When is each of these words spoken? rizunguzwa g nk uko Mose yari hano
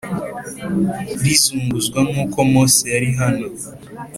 rizunguzwa 1.23 1.97
g 2.01 2.05
nk 2.13 2.17
uko 2.25 2.39
Mose 2.51 2.83
yari 2.93 3.09
hano 3.19 3.47